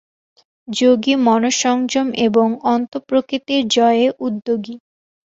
[0.67, 4.75] যোগী মনঃসংযম এবং অন্তঃপ্রকৃতির জয়ে উদ্যোগী।